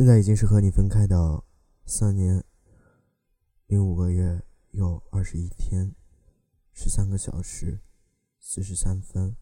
[0.00, 1.44] 现在已经是和你分开的
[1.84, 2.42] 三年
[3.66, 5.94] 零五个月又二十一天
[6.72, 7.82] 十三个小时
[8.38, 9.36] 四十三分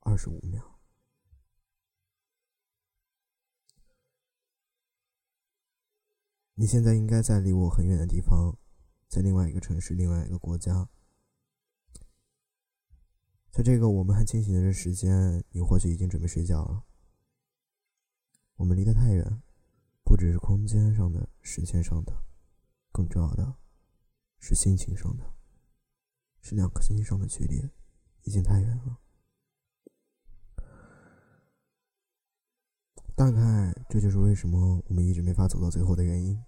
[0.00, 0.80] 二十五秒。
[6.54, 8.56] 你现在应该在离我很远的地方，
[9.06, 10.88] 在另外一个城市，另外一个国家。
[13.50, 16.86] 在这个我们还清醒的这时间，你或许已经准备睡觉了。
[18.54, 19.42] 我们离得太远。
[20.14, 22.12] 不只是空间上的、时间上的，
[22.92, 23.56] 更重要的
[24.38, 25.34] 是心情上的，
[26.40, 27.68] 是两颗心上的距离
[28.22, 29.00] 已经太远了。
[33.16, 36.40] 大概这就是为什么我们一直没法走到最后的原因。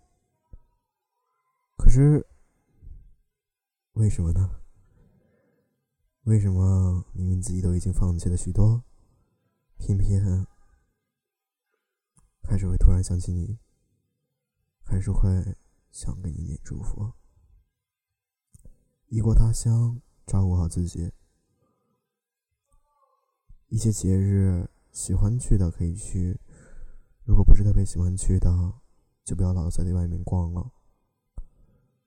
[1.77, 2.25] 可是，
[3.95, 4.61] 为什么呢？
[6.23, 8.85] 为什么明明自己都已经放弃了许多，
[9.77, 10.47] 偏偏？
[12.49, 13.59] 还是会突然想起你，
[14.87, 15.57] 还是会
[15.91, 17.13] 想给你点祝福。
[19.09, 21.13] 异国他乡，照顾好自己。
[23.69, 26.41] 一些节日喜欢去的可以去，
[27.25, 28.75] 如果不是特别喜欢去的，
[29.25, 30.73] 就不要老在外面逛了。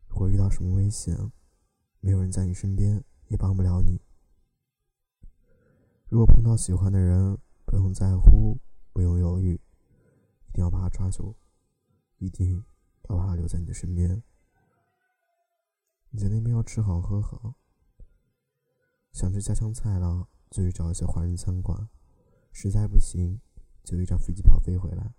[0.08, 1.32] 如果遇到什么危险，
[2.00, 4.02] 没有人在你身边，也帮不了你。
[6.08, 8.58] 如果碰到喜欢的人，不用在乎，
[8.94, 9.60] 不用犹豫。
[10.48, 11.36] 一定要把他抓住，
[12.18, 12.66] 一定
[13.18, 14.24] 把他留在你的身边。
[16.12, 17.56] 你在那边要吃好喝好，
[19.12, 21.88] 想吃家乡菜了就去找一些华人餐馆，
[22.52, 23.40] 实在不行
[23.84, 25.14] 就一张飞机票飞回来。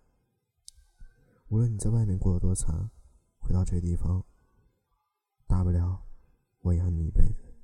[1.48, 2.90] 无论你在外面过得多惨，
[3.38, 4.24] 回到这个地方，
[5.46, 6.04] 大不了
[6.60, 7.54] 我养你一辈子。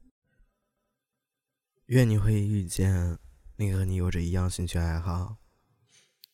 [1.87, 3.19] 愿你会遇见
[3.57, 5.37] 那个和你有着一样兴趣爱好。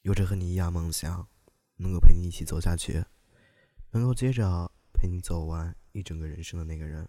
[0.00, 1.28] 有着和你一样梦想，
[1.76, 3.04] 能够陪你一起走下去，
[3.92, 7.06] 能够接着陪你走完一整个人生的那个人。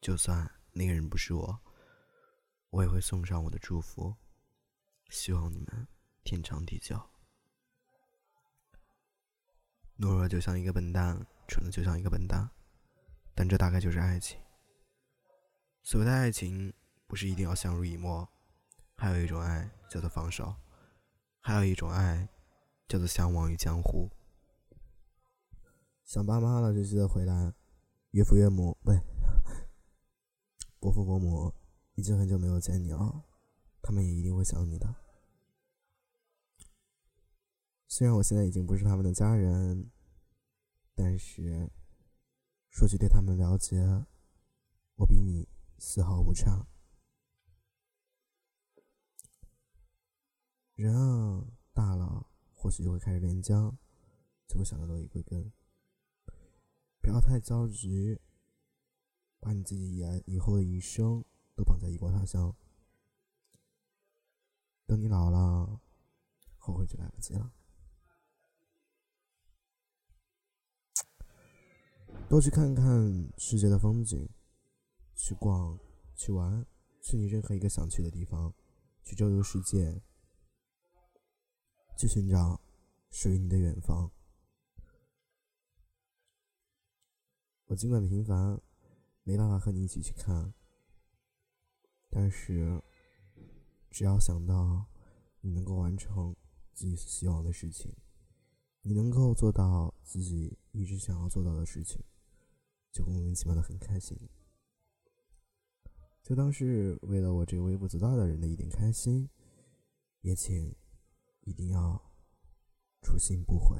[0.00, 1.60] 就算那个人不是我，
[2.70, 4.16] 我也会送上我的祝福，
[5.10, 5.86] 希望你们
[6.22, 6.96] 天长地久。
[9.98, 12.50] 懦弱就像一个笨蛋，蠢的就像一个笨蛋，
[13.34, 14.40] 但这大概就是爱情。
[15.82, 16.72] 所谓的爱情，
[17.06, 18.26] 不是一定要相濡以沫，
[18.96, 20.56] 还有一种爱叫做放手。
[21.40, 22.26] 还有一种爱，
[22.88, 24.10] 叫做相忘于江湖。
[26.04, 27.54] 想爸妈了就记得回来，
[28.10, 29.00] 岳父岳母不对，
[30.78, 31.52] 伯父伯母
[31.94, 33.24] 已经很久没有见你了，
[33.80, 34.94] 他们也一定会想你的。
[37.88, 39.90] 虽然我现在已经不是他们的家人，
[40.94, 41.70] 但是
[42.68, 44.04] 说起对他们了解，
[44.96, 45.48] 我比你
[45.78, 46.66] 丝毫不差。
[50.74, 53.72] 人啊，大了或许就会开始恋家，
[54.46, 55.52] 就会想到落叶归根。
[57.14, 58.18] 不要太着急，
[59.38, 62.52] 把你自己以以后的一生都绑在异国他乡。
[64.84, 65.80] 等你老了，
[66.58, 67.52] 后悔就来不及了。
[72.28, 72.84] 多去看看
[73.38, 74.28] 世界的风景，
[75.14, 75.78] 去逛，
[76.16, 76.66] 去玩，
[77.00, 78.52] 去你任何一个想去的地方，
[79.04, 80.02] 去周游世界。
[81.96, 82.60] 去寻找
[83.08, 84.10] 属于你的远方。
[87.66, 88.60] 我尽管平凡，
[89.22, 90.52] 没办法和你一起去看，
[92.08, 92.82] 但是
[93.90, 94.86] 只要想到
[95.40, 96.34] 你能够完成
[96.72, 97.94] 自己所希望的事情，
[98.82, 102.02] 你能够做到自己一直想要做到的事情，
[102.92, 104.18] 就莫名其妙的很开心。
[106.22, 109.28] 就当是为了我这个微不足道的人的一点开心，
[110.20, 110.74] 也请。
[111.46, 112.02] 一定要
[113.02, 113.76] 初心不悔。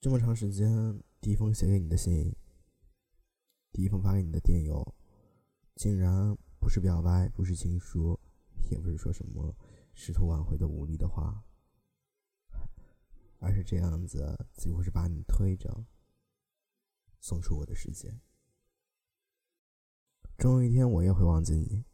[0.00, 2.34] 这么长时间，第一封写给你的信，
[3.70, 4.94] 第一封发给你的电邮，
[5.74, 8.18] 竟然不是表白，不是情书，
[8.70, 9.54] 也不是说什么
[9.92, 11.44] 试图挽回的无力的话，
[13.40, 15.84] 而是这样子，几乎是把你推着
[17.20, 18.18] 送出我的世界。
[20.38, 21.84] 终有一天，我也会忘记你。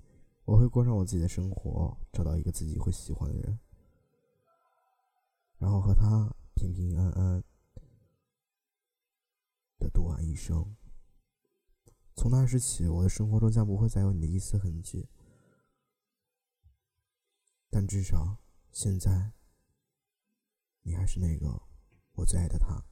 [0.44, 3.58] 我会过上我自己的生活，找到一个自己会喜欢的人，
[5.58, 7.42] 然后和他平平安安
[10.36, 10.76] 生。
[12.14, 15.08] 从那时起，我的生活中将不会再有你的一丝痕迹。
[17.70, 18.38] 但至少
[18.70, 19.32] 现在，
[20.82, 21.62] 你还是那个
[22.12, 22.84] 我最爱的他。